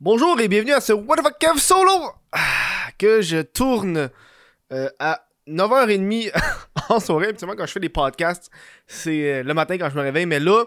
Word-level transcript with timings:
Bonjour 0.00 0.38
et 0.38 0.46
bienvenue 0.46 0.74
à 0.74 0.80
ce 0.80 0.92
What 0.92 1.16
the 1.16 1.22
fuck 1.22 1.38
Kev 1.40 1.58
solo 1.58 2.12
ah, 2.30 2.38
que 2.98 3.20
je 3.20 3.42
tourne 3.42 4.10
euh, 4.70 4.88
à 5.00 5.26
9h30 5.48 6.30
en 6.88 7.00
soirée. 7.00 7.26
Habituellement, 7.26 7.56
quand 7.56 7.66
je 7.66 7.72
fais 7.72 7.80
des 7.80 7.88
podcasts, 7.88 8.48
c'est 8.86 9.32
euh, 9.32 9.42
le 9.42 9.54
matin 9.54 9.76
quand 9.76 9.90
je 9.90 9.96
me 9.96 10.02
réveille. 10.02 10.26
Mais 10.26 10.38
là, 10.38 10.66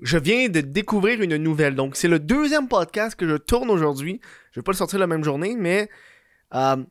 je 0.00 0.16
viens 0.16 0.48
de 0.48 0.62
découvrir 0.62 1.20
une 1.20 1.36
nouvelle. 1.36 1.74
Donc, 1.74 1.94
c'est 1.94 2.08
le 2.08 2.18
deuxième 2.18 2.68
podcast 2.68 3.16
que 3.16 3.28
je 3.28 3.36
tourne 3.36 3.68
aujourd'hui. 3.68 4.18
Je 4.52 4.60
vais 4.60 4.64
pas 4.64 4.72
le 4.72 4.78
sortir 4.78 4.98
la 4.98 5.06
même 5.06 5.24
journée, 5.24 5.54
mais 5.54 5.90
euh, 6.54 6.82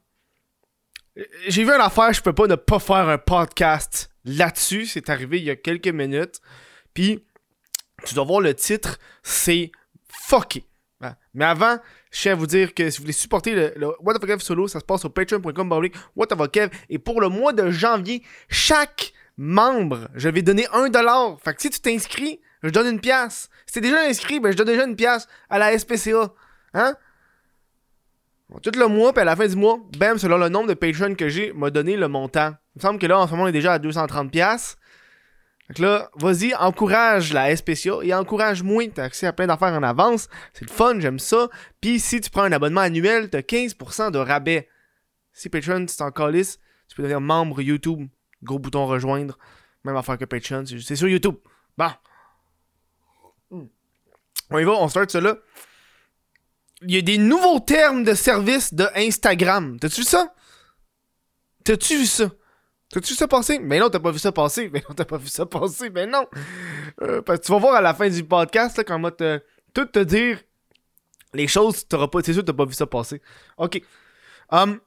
j'ai 1.48 1.64
vu 1.64 1.72
une 1.72 1.82
affaire, 1.82 2.14
je 2.14 2.22
peux 2.22 2.34
pas 2.34 2.46
ne 2.46 2.54
pas 2.54 2.78
faire 2.78 3.10
un 3.10 3.18
podcast 3.18 4.12
là-dessus. 4.26 4.86
C'est 4.86 5.10
arrivé 5.10 5.40
il 5.40 5.46
y 5.46 5.50
a 5.50 5.56
quelques 5.56 5.88
minutes. 5.88 6.40
Puis, 6.94 7.26
tu 8.06 8.14
dois 8.14 8.26
voir 8.26 8.42
le 8.42 8.54
titre, 8.54 9.00
c'est 9.24 9.72
fucké. 10.08 10.68
Mais 11.34 11.46
avant, 11.46 11.78
je 12.12 12.22
tiens 12.22 12.32
à 12.32 12.36
vous 12.36 12.48
dire 12.48 12.74
que 12.74 12.90
si 12.90 12.98
vous 12.98 13.04
voulez 13.04 13.14
supporter 13.14 13.54
le, 13.54 13.92
the 14.20 14.26
Kev 14.26 14.40
solo, 14.40 14.68
ça 14.68 14.80
se 14.80 14.86
passe 14.86 15.02
sur 15.02 15.14
patreon.com 15.14 15.90
What. 16.16 16.28
Et 16.90 16.98
pour 16.98 17.22
le 17.22 17.30
mois 17.30 17.54
de 17.54 17.70
janvier, 17.70 18.24
chaque 18.50 19.14
membre, 19.38 20.10
je 20.16 20.30
vais 20.30 20.42
donner 20.42 20.68
un 20.74 20.90
dollar. 20.90 21.38
Fait 21.44 21.54
que 21.54 21.62
si 21.62 21.70
tu 21.70 21.80
t'inscris, 21.80 22.40
je 22.64 22.70
donne 22.70 22.88
une 22.88 23.00
pièce. 23.00 23.50
Si 23.68 23.74
t'es 23.74 23.82
déjà 23.82 24.02
inscrit, 24.02 24.40
ben 24.40 24.52
je 24.52 24.58
donne 24.58 24.68
déjà 24.68 24.86
une 24.86 24.96
pièce 24.96 25.28
à 25.50 25.60
la 25.60 25.78
SPCA. 25.78 26.34
Hein? 26.74 26.96
tout 28.64 28.72
le 28.76 28.88
mois, 28.88 29.12
puis 29.12 29.22
à 29.22 29.26
la 29.26 29.36
fin 29.36 29.46
du 29.46 29.56
mois, 29.56 29.78
bam, 29.98 30.18
selon 30.18 30.38
le 30.38 30.50
nombre 30.50 30.68
de 30.68 30.74
patrons 30.74 31.16
que 31.16 31.28
j'ai, 31.28 31.52
m'a 31.54 31.70
donné 31.70 31.98
le 31.98 32.08
montant. 32.08 32.54
Il 32.76 32.80
me 32.80 32.82
semble 32.82 33.00
que 33.00 33.06
là, 33.06 33.20
en 33.20 33.28
ce 33.28 33.32
moment, 33.32 33.44
on 33.44 33.48
est 33.48 33.52
déjà 33.52 33.74
à 33.74 33.80
230 33.80 34.32
pièces. 34.32 34.78
Donc 35.70 35.80
là, 35.80 36.10
vas-y, 36.16 36.56
encourage 36.56 37.34
la 37.34 37.54
SPCA 37.56 37.98
et 38.04 38.14
encourage-moi. 38.14 38.90
T'as 38.94 39.04
accès 39.04 39.28
à 39.28 39.34
plein 39.34 39.48
d'affaires 39.48 39.74
en 39.74 39.84
avance. 39.84 40.30
C'est 40.54 40.68
le 40.68 40.74
fun, 40.74 41.00
j'aime 41.00 41.20
ça. 41.20 41.50
Puis 41.82 42.00
si 42.00 42.22
tu 42.22 42.30
prends 42.30 42.44
un 42.44 42.52
abonnement 42.54 42.82
annuel, 42.82 43.30
t'as 43.30 43.42
15% 43.42 44.12
de 44.12 44.18
rabais. 44.18 44.70
Si 45.34 45.50
Patreon, 45.50 45.86
tu 45.86 45.96
t'en 45.98 46.12
calisses, 46.12 46.60
tu 46.88 46.96
peux 46.96 47.04
devenir 47.04 47.20
membre 47.20 47.62
YouTube. 47.62 48.08
Gros 48.44 48.60
bouton 48.60 48.86
rejoindre. 48.86 49.38
Même 49.84 49.98
affaire 49.98 50.18
que 50.18 50.26
Patreon, 50.26 50.66
c'est 50.66 50.96
sur 50.96 51.10
YouTube. 51.10 51.36
Bon. 51.78 51.90
Hmm. 53.52 53.68
On 54.50 54.58
y 54.60 54.64
va, 54.64 54.72
on 54.72 54.88
start 54.88 55.14
là. 55.16 55.36
Il 56.84 56.92
y 56.92 56.98
a 56.98 57.02
des 57.02 57.18
nouveaux 57.18 57.60
termes 57.60 58.04
de 58.04 58.14
service 58.14 58.74
de 58.74 58.88
Instagram. 58.96 59.80
T'as-tu 59.80 60.02
vu 60.02 60.08
ça? 60.08 60.34
T'as-tu 61.64 61.98
vu 61.98 62.06
ça? 62.06 62.32
T'as-tu 62.90 63.10
vu 63.10 63.16
ça 63.16 63.28
passer? 63.28 63.60
Mais 63.60 63.80
non, 63.80 63.90
t'as 63.90 64.00
pas 64.00 64.12
vu 64.12 64.20
ça 64.20 64.32
passer. 64.32 64.70
Mais 64.74 64.84
non, 64.88 64.96
t'as 64.96 65.06
pas 65.06 65.18
vu 65.18 65.28
ça 65.28 65.46
passer. 65.46 65.90
Mais 65.90 66.06
non. 66.06 66.26
Euh, 67.02 67.22
parce 67.22 67.40
que 67.40 67.46
tu 67.46 67.52
vas 67.52 67.60
voir 67.60 67.76
à 67.76 67.82
la 67.82 67.94
fin 67.94 68.10
du 68.10 68.24
podcast, 68.24 68.78
là, 68.78 68.84
quand 68.84 68.98
on 68.98 69.02
va 69.02 69.12
te, 69.12 69.42
tout 69.74 69.86
te 69.86 70.00
dire 70.00 70.40
les 71.34 71.48
choses, 71.48 71.88
t'auras 71.88 72.08
pas, 72.08 72.22
c'est 72.24 72.34
sûr 72.34 72.44
t'as 72.46 72.54
pas 72.54 72.66
vu 72.66 72.74
ça 72.74 72.88
passer. 72.88 73.22
Ok. 73.58 73.82
Um, 74.52 74.80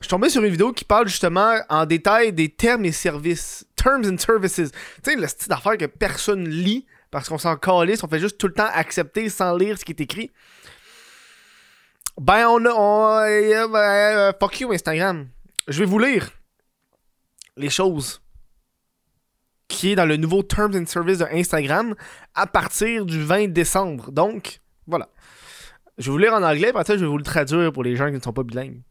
je 0.00 0.06
suis 0.06 0.10
tombé 0.10 0.28
sur 0.28 0.42
une 0.42 0.50
vidéo 0.50 0.72
qui 0.72 0.84
parle 0.84 1.08
justement 1.08 1.58
en 1.68 1.86
détail 1.86 2.32
des 2.32 2.48
termes 2.48 2.84
et 2.84 2.92
services. 2.92 3.66
Terms 3.76 4.04
and 4.04 4.18
services. 4.18 4.54
Tu 4.56 4.70
sais, 5.02 5.16
le 5.16 5.26
style 5.26 5.48
d'affaires 5.48 5.76
que 5.76 5.86
personne 5.86 6.48
lit 6.48 6.86
parce 7.10 7.28
qu'on 7.28 7.38
s'en 7.38 7.56
calisse, 7.56 8.02
on 8.04 8.08
fait 8.08 8.18
juste 8.18 8.38
tout 8.38 8.48
le 8.48 8.52
temps 8.52 8.68
accepter 8.72 9.28
sans 9.28 9.56
lire 9.56 9.78
ce 9.78 9.84
qui 9.84 9.92
est 9.92 10.00
écrit. 10.00 10.30
Ben, 12.20 12.48
on 12.48 12.64
a. 12.64 12.70
On, 12.70 13.18
euh, 13.18 13.68
euh, 13.74 14.32
fuck 14.38 14.60
you, 14.60 14.72
Instagram. 14.72 15.28
Je 15.68 15.80
vais 15.80 15.86
vous 15.86 15.98
lire 15.98 16.30
les 17.58 17.70
choses 17.70 18.20
qui 19.68 19.92
est 19.92 19.94
dans 19.94 20.06
le 20.06 20.16
nouveau 20.16 20.42
Terms 20.42 20.74
and 20.74 20.86
Service 20.86 21.18
de 21.18 21.26
Instagram 21.30 21.94
à 22.34 22.46
partir 22.46 23.04
du 23.04 23.22
20 23.22 23.48
décembre. 23.48 24.10
Donc, 24.10 24.60
voilà. 24.86 25.08
Je 25.98 26.06
vais 26.06 26.10
vous 26.10 26.18
lire 26.18 26.32
en 26.32 26.42
anglais, 26.42 26.68
après 26.68 26.84
ça, 26.84 26.96
je 26.96 27.02
vais 27.02 27.10
vous 27.10 27.18
le 27.18 27.24
traduire 27.24 27.72
pour 27.72 27.82
les 27.82 27.96
gens 27.96 28.06
qui 28.06 28.14
ne 28.14 28.20
sont 28.20 28.32
pas 28.32 28.44
bilingues. 28.44 28.82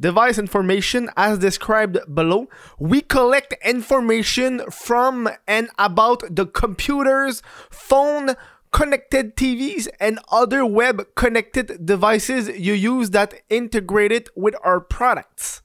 Device 0.00 0.38
information 0.38 1.08
as 1.14 1.36
described 1.36 2.00
below. 2.08 2.48
We 2.78 3.02
collect 3.02 3.54
information 3.64 4.62
from 4.70 5.28
and 5.46 5.68
about 5.78 6.34
the 6.34 6.46
computers, 6.46 7.42
phone, 7.70 8.34
connected 8.72 9.36
TVs, 9.36 9.88
and 10.00 10.18
other 10.32 10.64
web 10.64 11.02
connected 11.14 11.84
devices 11.84 12.48
you 12.48 12.72
use 12.72 13.10
that 13.10 13.34
integrated 13.50 14.30
with 14.34 14.54
our 14.64 14.80
products. 14.80 15.62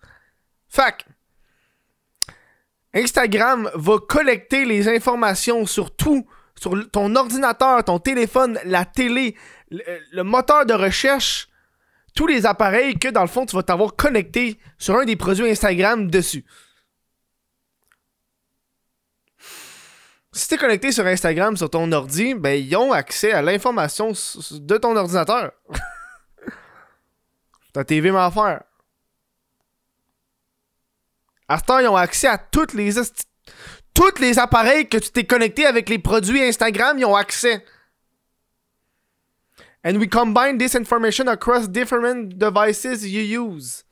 Fact. 0.67 1.05
Instagram 2.95 3.69
va 3.75 3.97
collecter 3.99 4.63
les 4.63 4.87
informations 4.87 5.65
sur 5.65 5.95
tout, 5.95 6.25
sur 6.57 6.89
ton 6.91 7.13
ordinateur, 7.15 7.83
ton 7.83 7.99
téléphone, 7.99 8.57
la 8.63 8.85
télé, 8.85 9.35
le, 9.69 10.23
moteur 10.23 10.65
de 10.65 10.73
recherche, 10.73 11.49
tous 12.15 12.27
les 12.27 12.45
appareils 12.45 12.95
que 12.95 13.09
dans 13.09 13.21
le 13.21 13.27
fond 13.27 13.45
tu 13.45 13.55
vas 13.55 13.63
t'avoir 13.63 13.95
connecté 13.95 14.57
sur 14.77 14.95
un 14.95 15.03
des 15.03 15.17
produits 15.17 15.49
Instagram 15.49 16.09
dessus. 16.09 16.45
Si 20.31 20.49
tu 20.49 20.55
es 20.55 20.57
connecté 20.57 20.91
sur 20.91 21.05
Instagram 21.05 21.55
sur 21.55 21.69
ton 21.69 21.89
ordi, 21.91 22.33
ben 22.33 22.61
ils 22.61 22.75
ont 22.75 22.91
accès 22.91 23.31
à 23.31 23.41
l'information 23.41 24.11
de 24.51 24.77
ton 24.77 24.95
ordinateur. 24.95 25.51
Ta 27.73 27.83
TV 27.83 28.11
m'a 28.11 28.25
affaire. 28.25 28.63
À 31.47 31.57
ce 31.59 31.63
temps, 31.63 31.79
ils 31.79 31.87
ont 31.87 31.95
accès 31.95 32.27
à 32.27 32.37
toutes 32.37 32.73
les 32.73 32.93
tous 33.93 34.19
les 34.19 34.39
appareils 34.39 34.89
que 34.89 34.97
tu 34.97 35.09
t'es 35.09 35.25
connecté 35.25 35.65
avec 35.65 35.89
les 35.89 35.99
produits 35.99 36.43
Instagram, 36.43 36.97
ils 36.99 37.05
ont 37.05 37.15
accès. 37.15 37.63
And 39.85 39.97
we 39.97 40.09
combine 40.09 40.57
this 40.57 40.75
information 40.75 41.27
across 41.27 41.69
different 41.69 42.29
devices 42.37 43.03
you 43.03 43.21
use. 43.21 43.85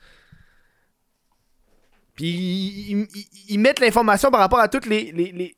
Puis 2.16 3.08
ils, 3.48 3.60
mettent 3.60 3.80
l'information 3.80 4.30
par 4.30 4.40
rapport 4.40 4.60
à 4.60 4.68
toutes 4.68 4.86
les, 4.86 5.12
les, 5.12 5.32
les, 5.32 5.58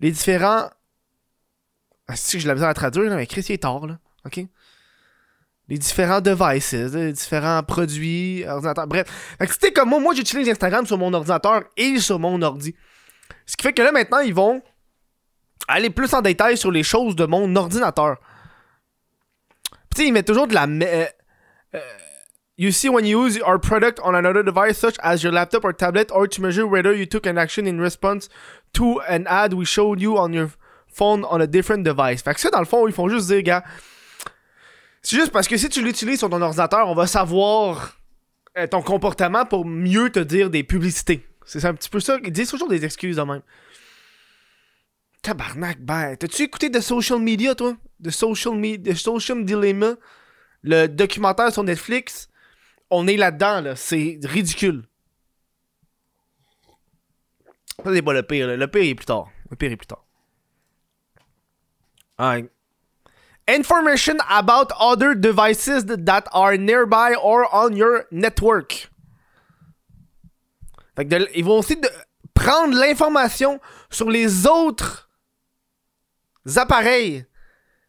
les 0.00 0.10
différents. 0.10 0.70
Ah, 2.08 2.16
si 2.16 2.40
je 2.40 2.46
l'ai 2.46 2.54
besoin 2.54 2.68
à 2.68 2.74
traduire, 2.74 3.14
mais 3.14 3.26
Chris, 3.26 3.46
est 3.48 3.62
tard, 3.62 3.86
là. 3.86 3.98
OK? 4.24 4.40
Les 5.68 5.78
différents 5.78 6.20
devices, 6.20 6.72
les 6.72 7.12
différents 7.12 7.62
produits, 7.62 8.44
ordinateurs, 8.46 8.86
bref. 8.86 9.08
Fait 9.38 9.46
que 9.46 9.52
c'était 9.52 9.72
comme 9.72 9.88
moi, 9.88 10.00
moi 10.00 10.14
j'utilise 10.14 10.48
Instagram 10.48 10.86
sur 10.86 10.98
mon 10.98 11.12
ordinateur 11.12 11.64
et 11.76 11.98
sur 11.98 12.18
mon 12.18 12.40
ordi. 12.42 12.74
Ce 13.46 13.56
qui 13.56 13.62
fait 13.62 13.72
que 13.72 13.82
là 13.82 13.92
maintenant, 13.92 14.20
ils 14.20 14.34
vont 14.34 14.62
aller 15.68 15.90
plus 15.90 16.12
en 16.14 16.22
détail 16.22 16.56
sur 16.56 16.70
les 16.70 16.82
choses 16.82 17.16
de 17.16 17.26
mon 17.26 17.54
ordinateur. 17.56 18.16
Tu 19.94 20.02
sais, 20.02 20.08
ils 20.08 20.12
mettent 20.12 20.26
toujours 20.26 20.46
de 20.46 20.54
la... 20.54 20.66
Euh, 20.66 21.06
euh, 21.74 21.80
you 22.56 22.70
see 22.70 22.88
when 22.88 23.04
you 23.04 23.26
use 23.26 23.40
our 23.42 23.58
product 23.58 24.00
on 24.04 24.14
another 24.14 24.44
device 24.44 24.78
such 24.78 24.96
as 25.02 25.22
your 25.22 25.32
laptop 25.32 25.64
or 25.64 25.74
tablet 25.74 26.10
or 26.12 26.28
to 26.28 26.40
measure 26.40 26.66
whether 26.66 26.94
you 26.94 27.06
took 27.06 27.26
an 27.26 27.36
action 27.36 27.66
in 27.66 27.80
response 27.80 28.28
to 28.72 29.00
an 29.08 29.26
ad 29.26 29.52
we 29.52 29.64
showed 29.64 30.00
you 30.00 30.16
on 30.16 30.32
your 30.32 30.50
phone 30.86 31.24
on 31.24 31.40
a 31.40 31.46
different 31.46 31.82
device. 31.82 32.22
Fait 32.22 32.34
que 32.34 32.40
ça, 32.40 32.50
dans 32.50 32.60
le 32.60 32.66
fond, 32.66 32.86
ils 32.86 32.94
font 32.94 33.08
juste 33.08 33.26
dire, 33.26 33.42
gars, 33.42 33.64
c'est 35.06 35.14
juste 35.14 35.30
parce 35.30 35.46
que 35.46 35.56
si 35.56 35.68
tu 35.68 35.84
l'utilises 35.84 36.18
sur 36.18 36.28
ton 36.28 36.42
ordinateur, 36.42 36.88
on 36.88 36.94
va 36.96 37.06
savoir 37.06 37.96
euh, 38.58 38.66
ton 38.66 38.82
comportement 38.82 39.46
pour 39.46 39.64
mieux 39.64 40.10
te 40.10 40.18
dire 40.18 40.50
des 40.50 40.64
publicités. 40.64 41.24
C'est 41.44 41.64
un 41.64 41.74
petit 41.74 41.88
peu 41.88 42.00
ça. 42.00 42.18
Ils 42.24 42.32
disent 42.32 42.50
toujours 42.50 42.68
des 42.68 42.84
excuses 42.84 43.14
de 43.14 43.22
même. 43.22 43.42
Tabarnak, 45.22 45.80
ben. 45.80 46.16
T'as-tu 46.16 46.42
écouté 46.42 46.70
de 46.70 46.80
Social 46.80 47.20
Media, 47.20 47.54
toi? 47.54 47.76
De 48.00 48.10
Social, 48.10 48.56
Media, 48.56 48.96
Social 48.96 49.44
Dilemma? 49.44 49.94
Le 50.62 50.88
documentaire 50.88 51.52
sur 51.52 51.62
Netflix? 51.62 52.28
On 52.90 53.06
est 53.06 53.16
là-dedans, 53.16 53.60
là. 53.60 53.76
C'est 53.76 54.18
ridicule. 54.24 54.88
Ça, 57.84 57.94
c'est 57.94 58.02
pas 58.02 58.12
le 58.12 58.24
pire. 58.24 58.56
Le 58.56 58.66
pire 58.66 58.82
est 58.82 58.94
plus 58.96 59.06
tard. 59.06 59.28
Le 59.50 59.54
pire 59.54 59.70
est 59.70 59.76
plus 59.76 59.86
tard. 59.86 60.04
Ouais. 62.18 62.50
Information 63.48 64.18
about 64.28 64.72
other 64.78 65.14
devices 65.14 65.84
that 65.86 66.24
are 66.32 66.56
nearby 66.56 67.14
or 67.14 67.46
on 67.54 67.76
your 67.76 68.06
network. 68.10 68.90
Fait 70.96 71.04
que 71.04 71.28
ils 71.34 71.44
vont 71.44 71.58
aussi 71.58 71.76
de 71.76 71.88
prendre 72.34 72.74
l'information 72.74 73.60
sur 73.90 74.10
les 74.10 74.46
autres 74.46 75.08
appareils 76.56 77.24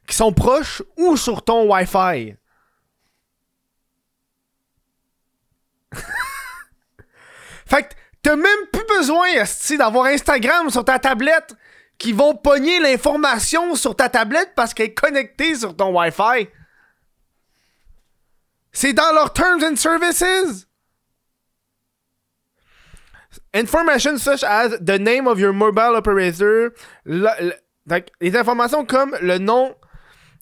qui 0.08 0.16
sont 0.16 0.34
proches 0.34 0.82
ou 0.98 1.18
sur 1.18 1.44
ton 1.44 1.68
Wi-Fi. 1.72 2.36
fait 7.66 7.84
que 7.84 7.94
t'as 8.22 8.36
même 8.36 8.68
plus 8.72 8.86
besoin, 8.86 9.28
d'avoir 9.78 10.06
Instagram 10.06 10.70
sur 10.70 10.86
ta 10.86 11.00
tablette 11.00 11.56
qui 11.98 12.14
vont 12.14 12.36
pogner 12.36 12.80
l'information 12.80 13.76
sur 13.76 13.96
ta 13.96 14.10
tablette 14.10 14.54
parce 14.56 14.74
qu'elle 14.74 14.88
est 14.88 14.94
connectée 14.94 15.56
sur 15.56 15.76
ton 15.76 15.96
Wi-Fi. 15.98 16.48
C'est 18.72 18.94
dans 18.94 19.12
leurs 19.14 19.34
terms 19.34 19.64
and 19.64 19.76
services. 19.76 20.68
Information 23.54 24.18
such 24.18 24.44
as 24.44 24.78
the 24.80 25.00
name 25.00 25.28
of 25.28 25.40
your 25.40 25.54
mobile 25.54 25.96
operator, 25.96 26.70
les 27.06 28.36
informations 28.36 28.86
comme 28.86 29.16
le 29.22 29.38
nom 29.40 29.74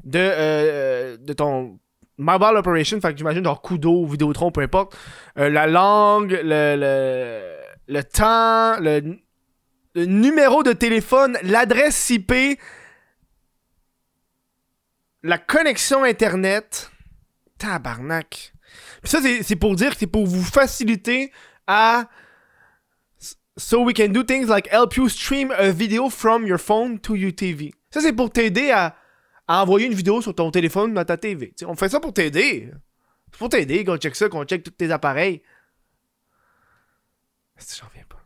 de, 0.03 0.19
euh, 0.19 1.17
de 1.17 1.33
ton 1.33 1.79
mobile 2.17 2.57
operation, 2.57 2.99
fait 2.99 3.11
que 3.11 3.17
j'imagine 3.17 3.43
genre 3.43 3.61
Kudo, 3.61 4.05
Vidéotron, 4.05 4.51
peu 4.51 4.61
importe. 4.61 4.97
Euh, 5.37 5.49
la 5.49 5.67
langue, 5.67 6.31
le, 6.43 6.75
le, 6.77 7.55
le 7.87 8.03
temps, 8.03 8.79
le, 8.79 9.17
le 9.95 10.05
numéro 10.05 10.61
de 10.61 10.73
téléphone, 10.73 11.37
l'adresse 11.41 12.09
IP, 12.09 12.59
la 15.23 15.37
connexion 15.37 16.03
Internet. 16.03 16.91
Tabarnak. 17.57 18.53
Ça, 19.05 19.19
c'est 19.21 19.55
pour 19.55 19.75
dire 19.75 19.91
que 19.91 19.99
c'est 19.99 20.07
pour 20.07 20.27
vous 20.27 20.43
faciliter 20.43 21.31
à. 21.67 22.09
So 23.57 23.85
we 23.85 23.93
can 23.95 24.09
do 24.09 24.23
things 24.23 24.47
like 24.47 24.67
help 24.69 24.97
you 24.97 25.07
stream 25.07 25.49
a 25.51 25.71
video 25.71 26.09
from 26.09 26.45
your 26.45 26.59
phone 26.59 26.99
to 26.99 27.15
your 27.15 27.31
TV. 27.31 27.73
Ça, 27.89 28.01
c'est 28.01 28.11
pour 28.11 28.29
t'aider 28.29 28.71
à, 28.71 28.97
envoyer 29.47 29.87
une 29.87 29.93
vidéo 29.93 30.21
sur 30.21 30.35
ton 30.35 30.51
téléphone 30.51 30.93
dans 30.93 31.05
ta 31.05 31.15
TV. 31.15 31.53
On 31.65 31.75
fait 31.75 31.87
ça 31.87 32.01
pour 32.01 32.11
t'aider. 32.11 32.69
C'est 33.31 33.39
pour 33.39 33.47
t'aider 33.47 33.85
qu'on 33.85 33.95
check 33.95 34.15
ça, 34.15 34.27
qu'on 34.27 34.43
check 34.43 34.63
tous 34.63 34.71
tes 34.71 34.91
appareils. 34.91 35.41
J'en 37.57 37.87
viens 37.93 38.03
pas? 38.09 38.21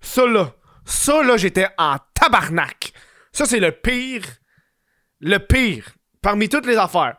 Ça 0.00 0.26
là, 0.26 0.54
ça 0.90 1.22
là, 1.22 1.36
j'étais 1.36 1.68
en 1.78 1.96
tabarnak. 2.14 2.92
Ça, 3.32 3.46
c'est 3.46 3.60
le 3.60 3.72
pire. 3.72 4.22
Le 5.20 5.38
pire. 5.38 5.86
Parmi 6.20 6.48
toutes 6.48 6.66
les 6.66 6.76
affaires. 6.76 7.16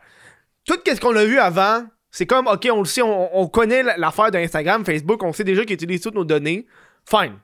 Tout 0.64 0.78
ce 0.84 1.00
qu'on 1.00 1.16
a 1.16 1.24
vu 1.24 1.38
avant, 1.38 1.86
c'est 2.10 2.26
comme, 2.26 2.46
ok, 2.46 2.68
on 2.72 2.80
le 2.80 2.84
sait, 2.84 3.02
on, 3.02 3.36
on 3.36 3.48
connaît 3.48 3.82
l'affaire 3.96 4.30
d'Instagram, 4.30 4.84
Facebook, 4.84 5.22
on 5.22 5.32
sait 5.32 5.44
déjà 5.44 5.64
qu'ils 5.64 5.74
utilisent 5.74 6.02
toutes 6.02 6.14
nos 6.14 6.24
données. 6.24 6.66
Fine. 7.08 7.38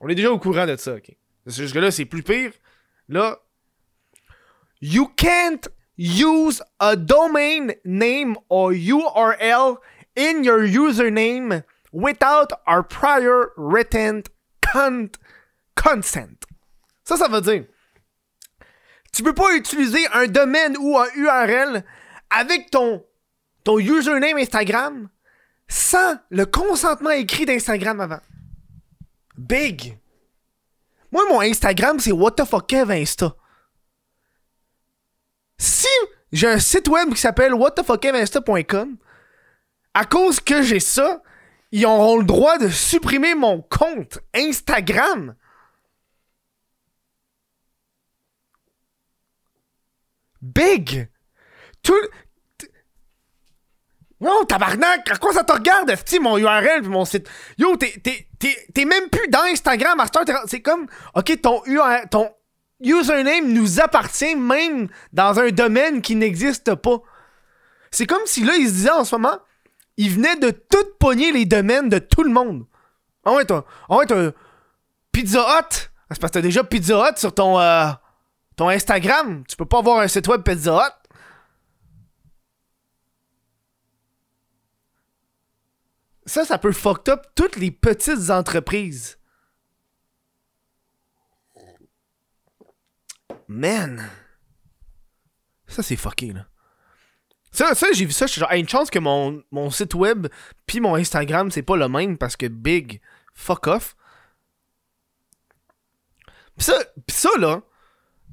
On 0.00 0.08
est 0.08 0.14
déjà 0.14 0.30
au 0.30 0.38
courant 0.38 0.66
de 0.66 0.76
ça, 0.76 0.94
ok. 0.94 1.16
Jusque-là, 1.46 1.90
c'est 1.90 2.04
plus 2.04 2.22
pire. 2.22 2.52
Là, 3.08 3.38
you 4.80 5.08
can't 5.16 5.68
use 5.96 6.62
a 6.78 6.96
domain 6.96 7.68
name 7.84 8.36
or 8.48 8.72
URL 8.72 9.78
in 10.16 10.42
your 10.42 10.62
username 10.64 11.62
without 11.92 12.52
our 12.66 12.82
prior 12.82 13.52
written 13.56 14.22
con- 14.76 15.08
consent. 15.74 16.36
Ça, 17.04 17.16
ça 17.16 17.28
veut 17.28 17.40
dire, 17.40 17.64
tu 19.12 19.22
peux 19.22 19.34
pas 19.34 19.54
utiliser 19.54 20.06
un 20.12 20.26
domaine 20.26 20.76
ou 20.78 20.98
un 20.98 21.08
URL 21.14 21.84
avec 22.30 22.70
ton, 22.70 23.04
ton 23.64 23.78
username 23.78 24.36
Instagram 24.38 25.08
sans 25.68 26.18
le 26.30 26.46
consentement 26.46 27.10
écrit 27.10 27.46
d'Instagram 27.46 28.00
avant. 28.00 28.20
Big. 29.36 29.98
Moi, 31.12 31.24
mon 31.28 31.40
Instagram, 31.40 31.98
c'est 31.98 32.12
what 32.12 32.34
Insta. 32.90 33.34
Si 35.58 35.88
j'ai 36.32 36.48
un 36.48 36.58
site 36.58 36.88
web 36.88 37.14
qui 37.14 37.20
s'appelle 37.20 37.54
whatthefuckevinsta.com, 37.54 38.96
à 39.94 40.04
cause 40.04 40.40
que 40.40 40.62
j'ai 40.62 40.80
ça, 40.80 41.22
ils 41.72 41.86
auront 41.86 42.18
le 42.18 42.24
droit 42.24 42.58
de 42.58 42.68
supprimer 42.68 43.34
mon 43.34 43.60
compte 43.62 44.18
Instagram. 44.34 45.34
Big! 50.42 51.08
Tout. 51.82 51.94
Non, 54.20 54.44
tabarnak! 54.44 55.10
À 55.10 55.16
quoi 55.16 55.32
ça 55.32 55.44
te 55.44 55.52
regarde, 55.52 55.90
esti, 55.90 56.18
mon 56.20 56.38
URL 56.38 56.82
pis 56.82 56.88
mon 56.88 57.04
site? 57.04 57.28
Yo, 57.58 57.76
t'es, 57.76 58.84
même 58.84 59.08
plus 59.10 59.28
dans 59.28 59.42
Instagram, 59.42 60.00
t'es- 60.24 60.32
C'est 60.46 60.62
comme, 60.62 60.86
ok, 61.14 61.40
ton 61.40 61.62
URL, 61.66 62.08
ton 62.10 62.30
username 62.80 63.52
nous 63.52 63.80
appartient 63.80 64.36
même 64.36 64.88
dans 65.12 65.38
un 65.38 65.48
domaine 65.50 66.00
qui 66.02 66.14
n'existe 66.14 66.74
pas. 66.76 66.98
C'est 67.90 68.06
comme 68.06 68.22
si 68.26 68.44
là, 68.44 68.54
ils 68.56 68.68
se 68.68 68.72
disaient 68.72 68.90
en 68.90 69.04
ce 69.04 69.14
moment, 69.16 69.38
ils 69.96 70.10
venaient 70.10 70.36
de 70.36 70.50
tout 70.50 70.84
pogner 70.98 71.32
les 71.32 71.46
domaines 71.46 71.88
de 71.88 71.98
tout 71.98 72.22
le 72.22 72.30
monde. 72.30 72.66
Ah 73.24 73.32
ouais, 73.34 73.44
toi, 73.44 73.66
ah 73.88 73.96
ouais, 73.96 74.06
t'as 74.06 74.30
Pizza 75.12 75.40
Hut. 75.40 75.90
Ah, 76.08 76.14
C'est 76.14 76.20
parce 76.20 76.30
que 76.30 76.38
t'as 76.38 76.42
déjà 76.42 76.62
Pizza 76.62 77.08
Hut 77.08 77.18
sur 77.18 77.34
ton, 77.34 77.58
euh, 77.58 77.90
ton 78.56 78.68
Instagram. 78.68 79.44
Tu 79.48 79.56
peux 79.56 79.66
pas 79.66 79.78
avoir 79.78 80.00
un 80.00 80.08
site 80.08 80.28
web 80.28 80.42
Pizza 80.42 80.74
Hut. 80.76 81.08
Ça, 86.26 86.44
ça 86.44 86.58
peut 86.58 86.72
fuck 86.72 87.08
up 87.08 87.26
toutes 87.34 87.56
les 87.56 87.70
petites 87.70 88.30
entreprises. 88.30 89.18
Man. 93.48 94.10
Ça, 95.68 95.82
c'est 95.82 95.96
fucké, 95.96 96.32
là. 96.32 96.46
Ça, 97.56 97.74
ça 97.74 97.86
j'ai 97.90 98.04
vu 98.04 98.12
ça, 98.12 98.26
je 98.26 98.32
suis 98.32 98.40
genre, 98.40 98.52
Hey, 98.52 98.60
une 98.60 98.68
chance 98.68 98.90
que 98.90 98.98
mon, 98.98 99.42
mon 99.50 99.70
site 99.70 99.94
web 99.94 100.26
puis 100.66 100.78
mon 100.78 100.94
Instagram, 100.94 101.50
c'est 101.50 101.62
pas 101.62 101.76
le 101.76 101.88
même 101.88 102.18
parce 102.18 102.36
que 102.36 102.44
big, 102.44 103.00
fuck 103.32 103.66
off. 103.66 103.96
Pis 106.58 106.66
ça, 106.66 106.74
pis 107.06 107.14
ça, 107.14 107.30
là, 107.38 107.62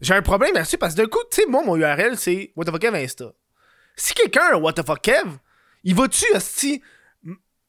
j'ai 0.02 0.14
un 0.14 0.22
problème 0.22 0.54
là-dessus 0.54 0.78
parce 0.78 0.94
que 0.94 1.02
d'un 1.02 1.08
coup, 1.08 1.22
tu 1.32 1.42
sais, 1.42 1.48
moi, 1.48 1.64
mon 1.64 1.78
URL, 1.78 2.18
c'est 2.18 2.52
What 2.58 2.66
the 2.66 2.72
fuck 2.72 2.82
Kev 2.82 2.98
Insta. 2.98 3.32
Si 3.96 4.14
quelqu'un 4.14 4.50
a 4.52 4.58
What 4.58 4.74
the 4.74 4.86
fuck 4.86 5.00
Kev, 5.00 5.38
il 5.86 5.96
va-tu, 5.96 6.26
asti. 6.36 6.84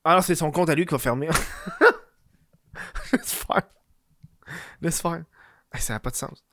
Ah 0.02 0.16
non, 0.16 0.22
c'est 0.22 0.34
son 0.34 0.50
compte 0.50 0.70
à 0.70 0.74
lui 0.74 0.86
qui 0.86 0.92
va 0.92 0.98
fermer. 0.98 1.28
Laisse 3.12 3.32
faire. 3.32 3.62
Laisse 4.80 5.00
faire. 5.00 5.22
Ça 5.78 5.92
n'a 5.92 6.00
pas 6.00 6.10
de 6.10 6.16
sens. 6.16 6.44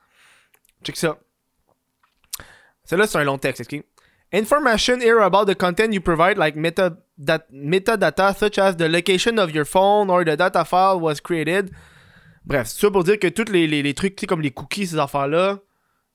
Check 0.83 0.95
ça. 0.95 1.17
Celle-là, 2.83 3.07
c'est 3.07 3.17
un 3.17 3.23
long 3.23 3.39
texte, 3.39 3.61
ok? 3.61 3.83
Information 4.31 5.01
here 5.01 5.19
about 5.19 5.45
the 5.45 5.55
content 5.55 5.93
you 5.93 5.99
provide, 5.99 6.37
like 6.37 6.55
meta 6.55 6.97
dat- 7.21 7.51
metadata, 7.51 8.33
such 8.35 8.57
as 8.57 8.77
the 8.77 8.87
location 8.87 9.37
of 9.37 9.53
your 9.53 9.65
phone 9.65 10.09
or 10.09 10.23
the 10.23 10.37
data 10.37 10.63
file 10.63 10.99
was 10.99 11.19
created. 11.19 11.71
Bref, 12.45 12.67
c'est 12.67 12.79
ça 12.79 12.91
pour 12.91 13.03
dire 13.03 13.19
que 13.19 13.27
tous 13.27 13.51
les, 13.51 13.67
les, 13.67 13.93
trucs, 13.93 14.25
comme 14.27 14.41
les 14.41 14.51
cookies, 14.51 14.87
ces 14.87 14.97
affaires-là, 14.97 15.59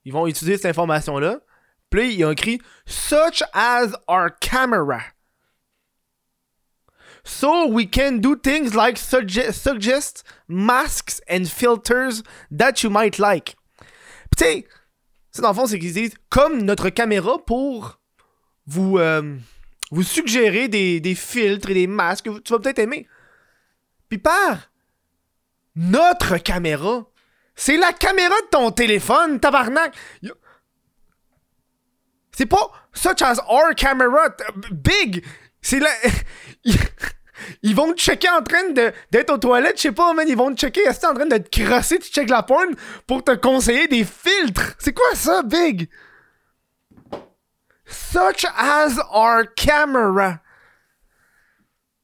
ils 0.03 0.11
vont 0.11 0.25
utiliser 0.27 0.57
cette 0.57 0.71
information-là. 0.71 1.39
Puis 1.89 2.15
ils 2.15 2.25
ont 2.25 2.31
écrit 2.31 2.59
such 2.85 3.43
as 3.53 3.93
our 4.07 4.29
camera. 4.31 5.01
So 7.23 7.67
we 7.67 7.85
can 7.85 8.19
do 8.19 8.35
things 8.35 8.73
like 8.73 8.97
sugge- 8.97 9.51
suggest 9.53 10.23
masks 10.47 11.21
and 11.29 11.45
filters 11.45 12.23
that 12.49 12.83
you 12.83 12.89
might 12.89 13.19
like. 13.19 13.55
Puis 14.35 14.63
tu 14.63 14.67
sais, 15.31 15.41
dans 15.41 15.49
le 15.49 15.53
fond, 15.55 15.65
c'est 15.67 15.77
qu'ils 15.77 15.93
disent 15.93 16.15
comme 16.29 16.63
notre 16.63 16.89
caméra 16.89 17.37
pour 17.45 17.96
vous, 18.67 18.99
euh, 18.99 19.35
vous 19.91 20.03
suggérer 20.03 20.67
des, 20.67 20.99
des 20.99 21.15
filtres 21.15 21.69
et 21.69 21.73
des 21.73 21.87
masques 21.87 22.25
que 22.25 22.39
tu 22.39 22.53
vas 22.53 22.59
peut-être 22.59 22.79
aimer. 22.79 23.07
Puis 24.09 24.19
par 24.19 24.69
notre 25.75 26.37
caméra, 26.37 27.05
c'est 27.55 27.77
la 27.77 27.93
caméra 27.93 28.35
de 28.41 28.47
ton 28.51 28.71
téléphone, 28.71 29.39
tabarnak. 29.39 29.95
C'est 32.31 32.45
pas 32.45 32.71
such 32.93 33.21
as 33.21 33.39
our 33.49 33.73
camera, 33.75 34.29
big. 34.71 35.25
C'est 35.61 35.79
la. 35.79 35.89
Ils 37.61 37.75
vont 37.75 37.93
te 37.93 37.99
checker 37.99 38.29
en 38.29 38.41
train 38.41 38.69
d'être 39.11 39.31
aux 39.31 39.37
toilettes, 39.37 39.77
je 39.77 39.83
sais 39.83 39.91
pas, 39.91 40.13
man. 40.13 40.27
Ils 40.27 40.35
vont 40.35 40.53
te 40.53 40.59
checker, 40.59 40.81
est 40.81 41.05
en 41.05 41.13
train 41.13 41.25
de 41.25 41.37
te 41.37 41.63
crosser, 41.63 41.99
tu 41.99 42.11
check 42.11 42.29
la 42.29 42.43
porn 42.43 42.75
pour 43.05 43.23
te 43.23 43.31
conseiller 43.31 43.87
des 43.87 44.03
filtres? 44.03 44.75
C'est 44.79 44.93
quoi 44.93 45.13
ça, 45.13 45.43
big? 45.43 45.89
Such 47.87 48.45
as 48.55 48.99
our 49.11 49.45
camera. 49.55 50.41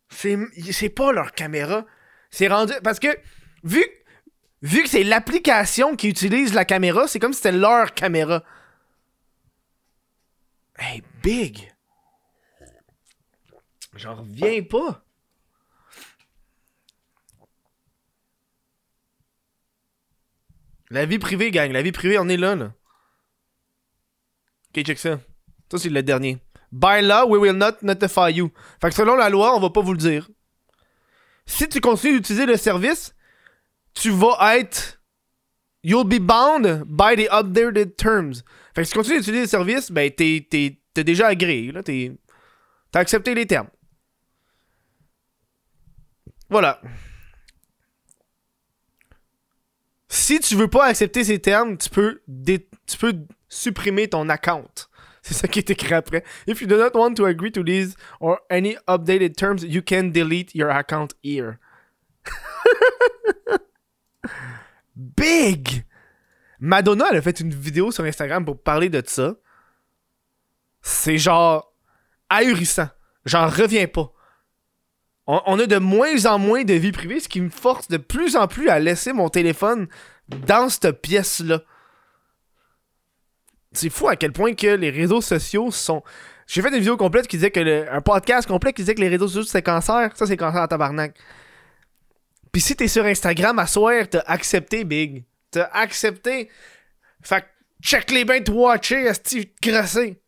C'est 0.09 0.89
pas 0.89 1.11
leur 1.11 1.33
caméra. 1.33 1.85
C'est 2.29 2.47
rendu. 2.47 2.73
Parce 2.83 2.99
que, 2.99 3.07
vu, 3.63 3.83
vu 4.61 4.83
que 4.83 4.89
c'est 4.89 5.03
l'application 5.03 5.95
qui 5.95 6.07
utilise 6.09 6.53
la 6.53 6.65
caméra, 6.65 7.07
c'est 7.07 7.19
comme 7.19 7.33
si 7.33 7.37
c'était 7.37 7.57
leur 7.57 7.93
caméra. 7.93 8.43
Hey, 10.77 11.03
big! 11.21 11.71
J'en 13.95 14.15
reviens 14.15 14.63
pas. 14.63 15.03
La 20.89 21.05
vie 21.05 21.19
privée, 21.19 21.51
gang. 21.51 21.71
La 21.71 21.81
vie 21.81 21.91
privée, 21.91 22.17
on 22.19 22.29
est 22.29 22.37
là, 22.37 22.55
là. 22.55 22.73
Ok, 24.69 24.83
check 24.83 24.99
ça. 24.99 25.19
Ça, 25.73 25.79
c'est 25.79 25.89
le 25.89 26.03
dernier. 26.03 26.37
By 26.71 27.01
law, 27.01 27.25
we 27.25 27.39
will 27.39 27.57
not 27.57 27.81
notify 27.81 28.29
you. 28.29 28.51
Fait 28.79 28.89
que 28.89 28.95
selon 28.95 29.15
la 29.15 29.27
loi, 29.27 29.55
on 29.55 29.59
va 29.59 29.71
pas 29.71 29.81
vous 29.81 29.93
le 29.93 29.97
dire. 29.97 30.29
Si 31.47 31.67
tu 31.67 31.81
continues 31.81 32.17
d'utiliser 32.17 32.45
le 32.45 32.57
service, 32.57 33.15
tu 33.95 34.11
vas 34.11 34.55
être. 34.55 35.01
You'll 35.81 36.07
be 36.07 36.19
bound 36.19 36.83
by 36.85 37.15
the 37.15 37.27
updated 37.31 37.95
terms. 37.95 38.43
Fait 38.75 38.81
que 38.81 38.83
si 38.83 38.91
tu 38.91 38.99
continues 38.99 39.17
d'utiliser 39.17 39.41
le 39.41 39.47
service, 39.47 39.91
ben 39.91 40.11
t'es, 40.11 40.45
t'es, 40.47 40.79
t'es 40.93 41.03
déjà 41.03 41.29
agréé. 41.29 41.73
T'as 42.91 42.99
accepté 42.99 43.33
les 43.33 43.47
termes. 43.47 43.69
Voilà. 46.51 46.79
Si 50.07 50.39
tu 50.39 50.55
veux 50.55 50.69
pas 50.69 50.85
accepter 50.85 51.23
ces 51.23 51.39
termes, 51.39 51.79
tu 51.79 51.89
peux, 51.89 52.21
tu 52.45 52.97
peux 52.99 53.25
supprimer 53.49 54.07
ton 54.07 54.29
account. 54.29 54.69
C'est 55.25 55.33
ça 55.35 55.47
qui 55.47 55.59
est 55.59 55.69
écrit 55.69 55.93
après. 55.93 56.23
If 56.47 56.61
you 56.61 56.67
do 56.67 56.77
not 56.77 56.91
want 56.95 57.13
to 57.15 57.25
agree 57.25 57.51
to 57.53 57.63
these 57.63 57.95
or 58.19 58.41
any 58.49 58.75
updated 58.87 59.37
terms, 59.37 59.63
you 59.63 59.81
can 59.81 60.11
delete 60.11 60.53
your 60.53 60.69
account 60.69 61.13
here. 61.23 61.59
Big! 64.95 65.85
Madonna, 66.59 67.05
elle 67.11 67.17
a 67.17 67.21
fait 67.21 67.39
une 67.39 67.53
vidéo 67.53 67.91
sur 67.91 68.03
Instagram 68.03 68.43
pour 68.43 68.61
parler 68.61 68.89
de 68.89 69.01
ça. 69.05 69.35
C'est 70.81 71.17
genre 71.17 71.73
ahurissant. 72.29 72.89
J'en 73.25 73.47
reviens 73.47 73.87
pas. 73.87 74.11
On, 75.25 75.41
on, 75.45 75.57
a 75.57 75.65
de 75.65 75.77
moins 75.77 76.25
en 76.25 76.37
moins 76.37 76.65
de 76.65 76.73
vie 76.73 76.91
privée, 76.91 77.21
ce 77.21 77.29
qui 77.29 77.39
me 77.39 77.49
force 77.49 77.87
de 77.87 77.95
plus 77.95 78.35
en 78.35 78.47
plus 78.47 78.67
à 78.67 78.79
laisser 78.79 79.13
mon 79.13 79.29
téléphone 79.29 79.87
dans 80.27 80.67
cette 80.67 81.01
pièce-là. 81.01 81.61
C'est 83.73 83.89
fou 83.89 84.07
à 84.07 84.15
quel 84.15 84.31
point 84.31 84.53
que 84.53 84.67
les 84.67 84.89
réseaux 84.89 85.21
sociaux 85.21 85.71
sont. 85.71 86.03
J'ai 86.47 86.61
fait 86.61 86.69
une 86.69 86.77
vidéo 86.77 86.97
complète 86.97 87.27
qui 87.27 87.37
disait 87.37 87.51
que 87.51 87.89
un 87.89 88.01
podcast 88.01 88.47
complet 88.47 88.73
qui 88.73 88.81
disait 88.81 88.95
que 88.95 89.01
les 89.01 89.09
réseaux 89.09 89.27
sociaux 89.27 89.43
c'est 89.43 89.61
cancer. 89.61 90.11
Ça 90.15 90.25
c'est 90.27 90.37
cancer 90.37 90.61
à 90.61 90.67
tabarnak. 90.67 91.15
Puis 92.51 92.61
si 92.61 92.75
t'es 92.75 92.87
sur 92.87 93.05
Instagram 93.05 93.57
à 93.57 93.65
soir, 93.65 94.07
t'as 94.09 94.23
accepté 94.27 94.83
Big. 94.83 95.25
T'as 95.49 95.69
accepté. 95.73 96.49
Fait 97.21 97.41
que 97.41 97.47
check 97.81 98.11
les 98.11 98.25
bains 98.25 98.41
de 98.41 98.51
watcher, 98.51 99.11
Steve 99.13 99.45
grassé. 99.61 100.21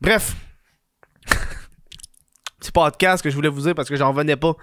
Bref. 0.00 0.34
Petit 2.58 2.72
podcast 2.72 3.22
que 3.22 3.28
je 3.28 3.34
voulais 3.34 3.48
vous 3.48 3.60
dire 3.60 3.74
parce 3.74 3.88
que 3.88 3.96
j'en 3.96 4.08
revenais 4.08 4.36
pas. 4.36 4.54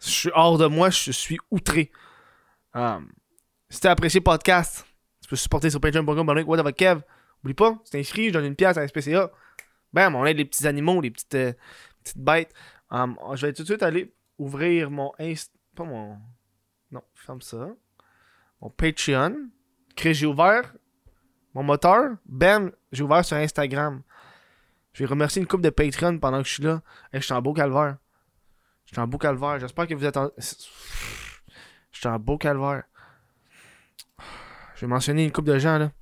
Je 0.00 0.10
suis 0.10 0.30
hors 0.34 0.58
de 0.58 0.66
moi, 0.66 0.90
je 0.90 1.10
suis 1.10 1.38
outré. 1.50 1.90
Um, 2.74 3.10
si 3.70 3.80
t'as 3.80 3.90
apprécié 3.90 4.20
le 4.20 4.24
podcast, 4.24 4.84
peux 5.32 5.36
supporter 5.36 5.70
sur 5.70 5.80
patreon.com 5.80 6.28
what 6.46 6.72
Kev? 6.72 7.00
Oublie 7.42 7.54
pas, 7.54 7.78
c'est 7.84 7.98
inscrit, 7.98 8.28
je 8.28 8.34
donne 8.34 8.44
une 8.44 8.54
pièce 8.54 8.76
à 8.76 8.86
SPCA. 8.86 9.32
Bam, 9.92 10.14
on 10.14 10.26
aide 10.26 10.36
les 10.36 10.44
petits 10.44 10.66
animaux, 10.66 11.00
les 11.00 11.10
petites, 11.10 11.34
euh, 11.34 11.52
petites 12.04 12.18
bêtes. 12.18 12.52
Um, 12.90 13.16
je 13.34 13.46
vais 13.46 13.52
tout 13.54 13.62
de 13.62 13.66
suite 13.66 13.82
aller 13.82 14.12
ouvrir 14.38 14.90
mon 14.90 15.12
Inst... 15.18 15.50
Pas 15.74 15.84
mon... 15.84 16.18
Non, 16.90 17.02
ferme 17.14 17.40
ça. 17.40 17.70
Mon 18.60 18.68
Patreon. 18.68 19.48
J'ai 19.96 20.26
ouvert 20.26 20.74
mon 21.54 21.62
moteur. 21.62 22.16
Bam, 22.26 22.70
j'ai 22.92 23.02
ouvert 23.02 23.24
sur 23.24 23.38
Instagram. 23.38 24.02
Je 24.92 25.02
vais 25.02 25.08
remercier 25.08 25.40
une 25.40 25.48
coupe 25.48 25.62
de 25.62 25.70
Patreon 25.70 26.18
pendant 26.18 26.42
que 26.42 26.48
je 26.48 26.54
suis 26.54 26.62
là. 26.62 26.82
Je 27.14 27.20
suis 27.20 27.32
en 27.32 27.40
beau 27.40 27.54
calvaire. 27.54 27.96
Je 28.84 28.92
suis 28.92 29.00
en 29.00 29.06
beau 29.06 29.16
calvaire. 29.16 29.58
J'espère 29.58 29.86
que 29.86 29.94
vous 29.94 30.04
êtes 30.04 30.18
en... 30.18 30.30
Je 30.36 31.98
suis 31.98 32.08
en 32.08 32.18
beau 32.18 32.36
calvaire. 32.36 32.84
Je 34.82 34.86
vais 34.88 34.90
mentionner 34.90 35.22
une 35.22 35.30
coupe 35.30 35.44
de 35.44 35.56
gens 35.60 35.78
là. 35.78 35.92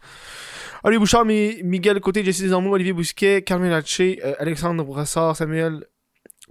Olivier 0.84 1.00
Bouchard, 1.00 1.26
Miguel 1.26 2.00
Côté, 2.00 2.25
Jesse 2.25 2.40
Desormeaux, 2.40 2.72
Olivier 2.72 2.94
Bousquet, 2.94 3.42
Carmen 3.42 3.68
Laché, 3.68 4.18
euh, 4.25 4.32
Alexandre 4.38 4.82
Brossard, 4.82 5.37
Samuel 5.37 5.84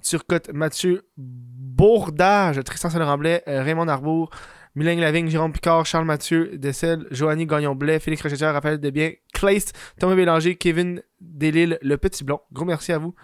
Turcotte, 0.03 0.53
Mathieu 0.53 1.09
Bourdage, 1.17 2.63
Tristan 2.63 2.91
Saint-Ramblet, 2.91 3.41
euh, 3.47 3.63
Raymond 3.63 3.87
Arbour, 3.87 4.29
Mylène 4.75 4.99
Lavigne, 4.99 5.27
Jérôme 5.27 5.51
Picard, 5.51 5.87
Charles 5.87 6.05
Mathieu, 6.05 6.55
Dessel, 6.55 7.07
Joanny 7.09 7.47
Gagnon-Blais, 7.47 7.99
Félix 7.99 8.21
Rochetière, 8.21 8.53
Raphaël 8.53 8.79
Debien, 8.79 9.13
Kleist, 9.33 9.75
Thomas 9.99 10.13
Bélanger, 10.13 10.55
Kevin 10.55 11.01
Delille, 11.19 11.79
Le 11.81 11.97
Petit 11.97 12.23
Blond. 12.23 12.41
Gros 12.53 12.65
merci 12.65 12.91
à 12.91 12.99
vous 12.99 13.15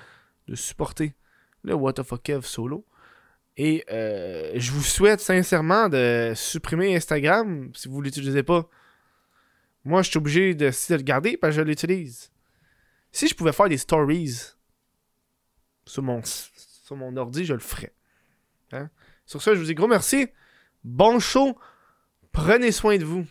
de 0.48 0.56
supporter 0.56 1.14
le 1.62 1.76
What 1.76 1.94
the 1.94 2.02
fuck 2.02 2.32
solo. 2.42 2.88
Et 3.56 3.86
euh, 3.92 4.54
je 4.56 4.72
vous 4.72 4.82
souhaite 4.82 5.20
sincèrement 5.20 5.90
de 5.90 6.34
supprimer 6.36 6.96
Instagram 6.96 7.70
si 7.76 7.88
vous 7.88 8.00
ne 8.00 8.06
l'utilisez 8.06 8.42
pas. 8.42 8.68
Moi, 9.86 10.02
je 10.02 10.10
suis 10.10 10.18
obligé 10.18 10.56
de, 10.56 10.70
de 10.70 10.96
le 10.96 11.04
garder 11.04 11.38
parce 11.38 11.54
que 11.56 11.62
je 11.62 11.66
l'utilise. 11.66 12.32
Si 13.12 13.28
je 13.28 13.36
pouvais 13.36 13.54
faire 13.54 13.70
des 13.70 13.78
stories 13.78 14.56
sur 15.86 16.04
mon, 16.04 16.22
sur 16.24 16.96
mon 16.96 17.16
ordi, 17.16 17.46
je 17.46 17.54
le 17.54 17.60
ferais. 17.60 17.94
Hein? 18.72 18.90
Sur 19.26 19.42
ça, 19.42 19.54
je 19.54 19.60
vous 19.60 19.66
dis 19.66 19.76
gros 19.76 19.88
merci. 19.88 20.28
Bon 20.84 21.20
show. 21.20 21.58
Prenez 22.32 22.72
soin 22.72 22.98
de 22.98 23.06
vous. 23.06 23.26